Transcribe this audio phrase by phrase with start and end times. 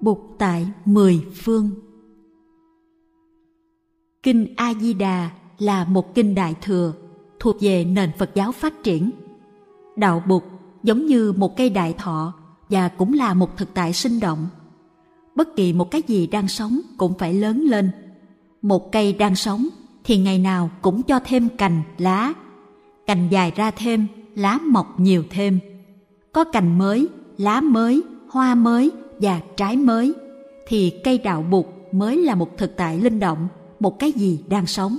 [0.00, 1.70] Bụt tại mười phương
[4.22, 6.92] Kinh A-di-đà là một kinh đại thừa
[7.40, 9.10] thuộc về nền Phật giáo phát triển.
[9.96, 10.42] Đạo Bụt
[10.82, 12.34] giống như một cây đại thọ
[12.68, 14.46] và cũng là một thực tại sinh động.
[15.34, 17.90] Bất kỳ một cái gì đang sống cũng phải lớn lên.
[18.62, 19.68] Một cây đang sống
[20.04, 22.34] thì ngày nào cũng cho thêm cành, lá.
[23.06, 25.58] Cành dài ra thêm, lá mọc nhiều thêm.
[26.32, 27.08] Có cành mới,
[27.38, 30.14] lá mới, hoa mới và trái mới
[30.66, 33.48] thì cây đạo Bụt mới là một thực tại linh động,
[33.80, 34.98] một cái gì đang sống.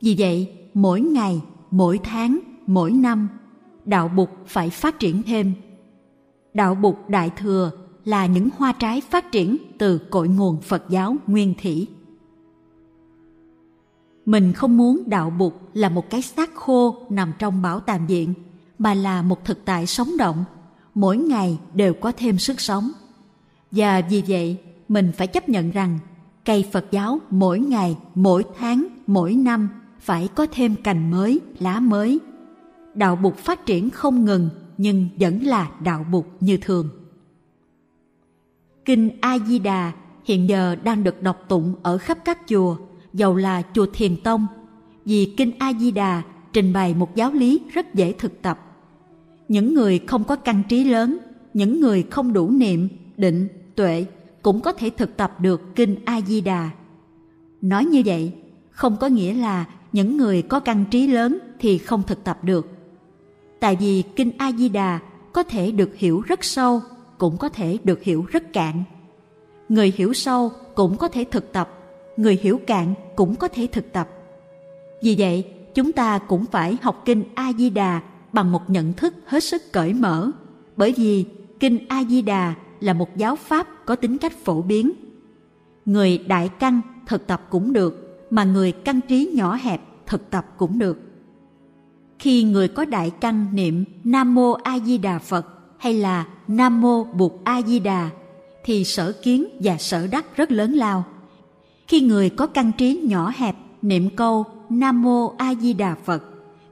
[0.00, 3.28] Vì vậy, mỗi ngày, mỗi tháng, mỗi năm,
[3.84, 5.52] đạo Bụt phải phát triển thêm.
[6.54, 7.70] Đạo Bụt Đại Thừa
[8.04, 11.86] là những hoa trái phát triển từ cội nguồn Phật giáo nguyên thủy.
[14.26, 18.34] Mình không muốn đạo Bụt là một cái xác khô nằm trong bảo tàng viện,
[18.78, 20.44] mà là một thực tại sống động,
[20.94, 22.90] mỗi ngày đều có thêm sức sống.
[23.70, 24.56] Và vì vậy,
[24.88, 25.98] mình phải chấp nhận rằng
[26.44, 29.68] cây Phật giáo mỗi ngày, mỗi tháng, mỗi năm
[30.00, 32.18] phải có thêm cành mới, lá mới.
[32.94, 34.48] Đạo Bụt phát triển không ngừng
[34.78, 36.88] nhưng vẫn là đạo Bụt như thường.
[38.84, 39.92] Kinh A Di Đà
[40.24, 42.76] hiện giờ đang được đọc tụng ở khắp các chùa,
[43.12, 44.46] dầu là chùa Thiền Tông,
[45.04, 48.60] vì Kinh A Di Đà trình bày một giáo lý rất dễ thực tập.
[49.48, 51.18] Những người không có căn trí lớn,
[51.54, 53.48] những người không đủ niệm, định,
[53.80, 54.04] tuệ
[54.42, 56.70] cũng có thể thực tập được Kinh A Di Đà.
[57.60, 58.32] Nói như vậy,
[58.70, 62.66] không có nghĩa là những người có căn trí lớn thì không thực tập được.
[63.60, 64.98] Tại vì Kinh A Di Đà
[65.32, 66.82] có thể được hiểu rất sâu
[67.18, 68.82] cũng có thể được hiểu rất cạn.
[69.68, 71.68] Người hiểu sâu cũng có thể thực tập,
[72.16, 74.08] người hiểu cạn cũng có thể thực tập.
[75.02, 78.00] Vì vậy, chúng ta cũng phải học kinh A Di Đà
[78.32, 80.30] bằng một nhận thức hết sức cởi mở,
[80.76, 81.24] bởi vì
[81.60, 84.92] kinh A Di Đà là một giáo pháp có tính cách phổ biến.
[85.86, 90.46] Người đại căn thực tập cũng được, mà người căn trí nhỏ hẹp thực tập
[90.56, 90.98] cũng được.
[92.18, 95.46] Khi người có đại căn niệm Nam Mô A Di Đà Phật
[95.78, 98.10] hay là Nam Mô Bụt A Di Đà
[98.64, 101.04] thì sở kiến và sở đắc rất lớn lao.
[101.88, 106.22] Khi người có căn trí nhỏ hẹp niệm câu Nam Mô A Di Đà Phật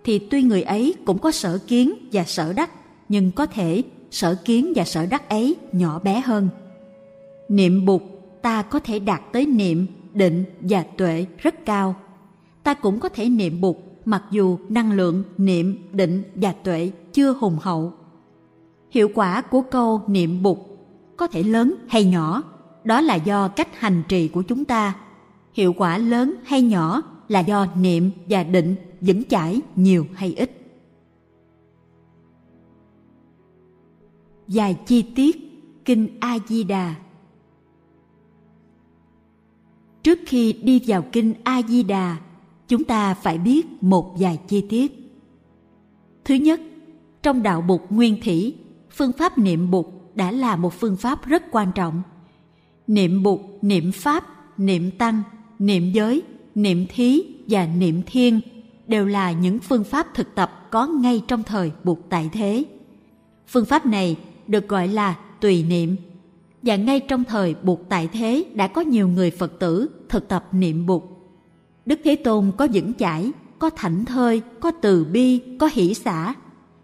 [0.05, 2.71] thì tuy người ấy cũng có sở kiến và sở đắc
[3.09, 6.49] nhưng có thể sở kiến và sở đắc ấy nhỏ bé hơn.
[7.49, 8.03] Niệm bục
[8.43, 11.95] ta có thể đạt tới niệm, định và tuệ rất cao.
[12.63, 17.33] Ta cũng có thể niệm bục mặc dù năng lượng niệm, định và tuệ chưa
[17.33, 17.93] hùng hậu
[18.91, 20.79] hiệu quả của câu niệm bục
[21.17, 22.43] có thể lớn hay nhỏ
[22.85, 24.95] đó là do cách hành trì của chúng ta
[25.53, 30.58] hiệu quả lớn hay nhỏ là do niệm và định vững chãi nhiều hay ít
[34.49, 35.37] vài chi tiết
[35.85, 36.95] kinh a di đà
[40.03, 42.17] trước khi đi vào kinh a di đà
[42.69, 44.93] chúng ta phải biết một vài chi tiết
[46.25, 46.61] thứ nhất
[47.23, 48.55] trong đạo bụt nguyên thủy
[48.99, 52.03] phương pháp niệm Bụt đã là một phương pháp rất quan trọng.
[52.87, 54.25] Niệm Bụt, niệm Pháp,
[54.59, 55.23] niệm Tăng,
[55.59, 56.23] niệm giới,
[56.55, 58.41] niệm thí và niệm thiên
[58.87, 62.65] đều là những phương pháp thực tập có ngay trong thời Bụt tại thế.
[63.49, 64.17] Phương pháp này
[64.49, 65.97] được gọi là tùy niệm
[66.63, 70.49] và ngay trong thời Bụt tại thế đã có nhiều người Phật tử thực tập
[70.53, 71.03] niệm Bụt.
[71.87, 76.35] Đức Thế Tôn có vững chãi, có thảnh thơi, có từ bi, có hỷ xả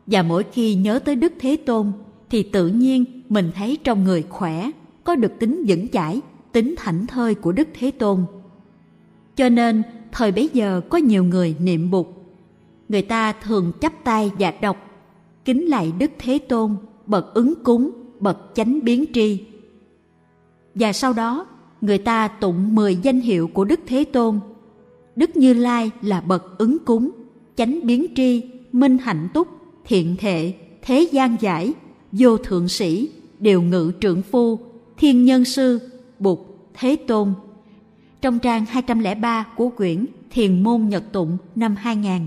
[0.06, 1.92] và mỗi khi nhớ tới Đức Thế Tôn
[2.30, 4.70] thì tự nhiên mình thấy trong người khỏe,
[5.04, 6.20] có được tính vững chãi,
[6.52, 8.24] tính thảnh thơi của Đức Thế Tôn.
[9.36, 9.82] Cho nên,
[10.12, 12.06] thời bấy giờ có nhiều người niệm Bụt.
[12.88, 14.76] Người ta thường chắp tay và đọc,
[15.44, 16.76] kính lạy Đức Thế Tôn,
[17.06, 19.44] bậc ứng cúng, bậc chánh biến tri.
[20.74, 21.46] Và sau đó,
[21.80, 24.40] người ta tụng mười danh hiệu của Đức Thế Tôn.
[25.16, 27.10] Đức Như Lai là bậc ứng cúng,
[27.56, 29.48] chánh biến tri, minh hạnh túc,
[29.84, 31.72] thiện thệ, thế gian giải,
[32.12, 34.58] vô thượng sĩ, điều ngự trượng phu,
[34.96, 35.78] thiên nhân sư,
[36.18, 36.38] bụt,
[36.74, 37.32] thế tôn.
[38.20, 42.26] Trong trang 203 của quyển Thiền môn Nhật tụng năm 2000,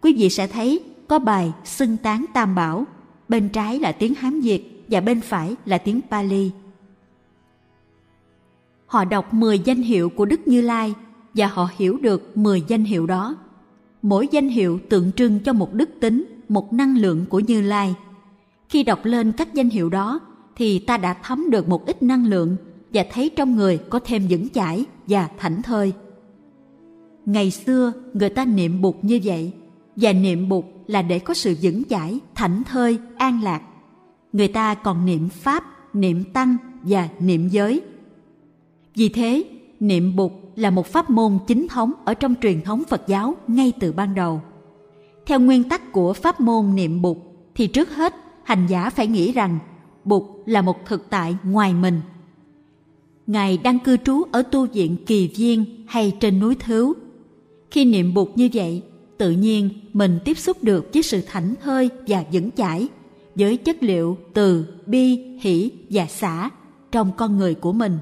[0.00, 2.86] quý vị sẽ thấy có bài xưng tán tam bảo,
[3.28, 6.50] bên trái là tiếng Hán Việt và bên phải là tiếng Pali.
[8.86, 10.94] Họ đọc 10 danh hiệu của Đức Như Lai
[11.34, 13.36] và họ hiểu được 10 danh hiệu đó.
[14.02, 17.94] Mỗi danh hiệu tượng trưng cho một đức tính, một năng lượng của Như Lai–
[18.68, 20.20] khi đọc lên các danh hiệu đó
[20.56, 22.56] thì ta đã thấm được một ít năng lượng
[22.92, 25.92] và thấy trong người có thêm vững chãi và thảnh thơi.
[27.26, 29.52] Ngày xưa người ta niệm bụt như vậy
[29.96, 33.62] và niệm bụt là để có sự vững chãi, thảnh thơi, an lạc.
[34.32, 37.80] Người ta còn niệm pháp, niệm tăng và niệm giới.
[38.94, 39.44] Vì thế,
[39.80, 43.72] niệm Bụt là một pháp môn chính thống ở trong truyền thống Phật giáo ngay
[43.80, 44.42] từ ban đầu.
[45.26, 47.16] Theo nguyên tắc của pháp môn niệm Bụt
[47.54, 49.58] thì trước hết hành giả phải nghĩ rằng
[50.04, 52.00] Bụt là một thực tại ngoài mình.
[53.26, 56.94] Ngài đang cư trú ở tu viện Kỳ Viên hay trên núi Thứu.
[57.70, 58.82] Khi niệm Bụt như vậy,
[59.18, 62.88] tự nhiên mình tiếp xúc được với sự thảnh thơi và vững chãi
[63.34, 66.50] với chất liệu từ bi, hỷ và xả
[66.92, 67.98] trong con người của mình.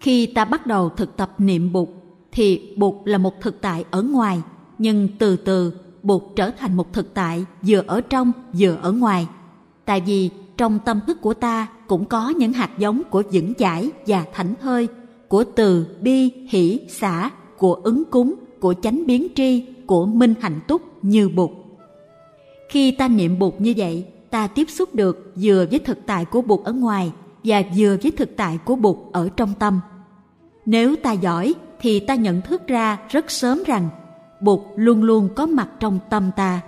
[0.00, 1.88] Khi ta bắt đầu thực tập niệm Bụt
[2.32, 4.42] thì Bụt là một thực tại ở ngoài,
[4.78, 5.72] nhưng từ từ
[6.02, 9.26] Bụt trở thành một thực tại vừa ở trong vừa ở ngoài.
[9.84, 13.90] Tại vì trong tâm thức của ta cũng có những hạt giống của vững chãi
[14.06, 14.88] và thảnh thơi,
[15.28, 20.60] của từ bi, hỷ, xả, của ứng cúng, của chánh biến tri, của minh hạnh
[20.68, 21.50] túc như Bụt.
[22.68, 26.42] Khi ta niệm Bụt như vậy, ta tiếp xúc được vừa với thực tại của
[26.42, 27.12] Bụt ở ngoài
[27.44, 29.80] và vừa với thực tại của Bụt ở trong tâm.
[30.66, 33.88] Nếu ta giỏi thì ta nhận thức ra rất sớm rằng
[34.40, 36.60] Bụt luôn luôn có mặt trong tâm ta.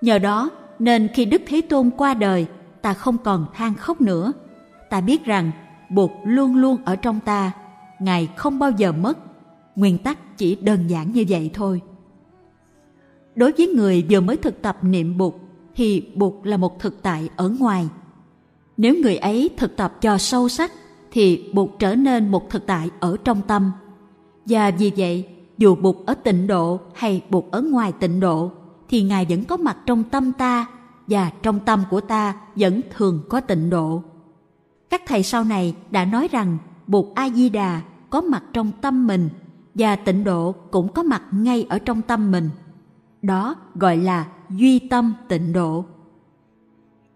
[0.00, 2.46] Nhờ đó nên khi Đức Thế Tôn qua đời,
[2.82, 4.32] ta không còn than khóc nữa.
[4.90, 5.50] Ta biết rằng
[5.90, 7.52] Bụt luôn luôn ở trong ta,
[7.98, 9.18] Ngài không bao giờ mất.
[9.76, 11.80] Nguyên tắc chỉ đơn giản như vậy thôi.
[13.34, 15.34] Đối với người vừa mới thực tập niệm Bụt
[15.74, 17.88] thì Bụt là một thực tại ở ngoài.
[18.76, 20.72] Nếu người ấy thực tập cho sâu sắc
[21.10, 23.72] thì Bụt trở nên một thực tại ở trong tâm.
[24.46, 25.28] Và vì vậy,
[25.58, 28.50] dù Bụt ở tịnh độ hay Bụt ở ngoài tịnh độ,
[28.88, 30.66] thì Ngài vẫn có mặt trong tâm ta
[31.06, 34.02] và trong tâm của ta vẫn thường có tịnh độ.
[34.90, 37.80] Các thầy sau này đã nói rằng Bụt A-di-đà
[38.10, 39.28] có mặt trong tâm mình
[39.78, 42.50] và tịnh độ cũng có mặt ngay ở trong tâm mình.
[43.22, 45.84] Đó gọi là duy tâm tịnh độ.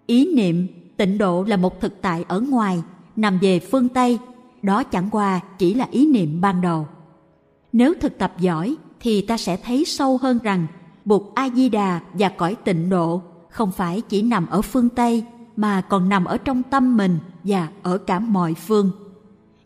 [0.07, 0.67] Ý niệm
[0.97, 2.83] tịnh độ là một thực tại ở ngoài
[3.17, 4.19] nằm về phương Tây,
[4.63, 6.87] đó chẳng qua chỉ là ý niệm ban đầu.
[7.73, 10.67] Nếu thực tập giỏi thì ta sẽ thấy sâu hơn rằng
[11.05, 15.25] Bụt A-di-đà và cõi tịnh độ không phải chỉ nằm ở phương Tây
[15.57, 18.91] mà còn nằm ở trong tâm mình và ở cả mọi phương.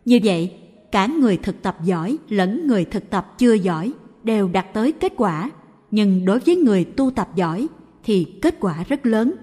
[0.05, 3.93] Như vậy, cả người thực tập giỏi lẫn người thực tập chưa giỏi
[4.23, 5.51] đều đạt tới kết quả.
[5.91, 7.67] Nhưng đối với người tu tập giỏi
[8.03, 9.35] thì kết quả rất lớn,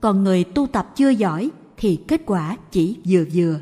[0.00, 3.60] còn người tu tập chưa giỏi thì kết quả chỉ vừa vừa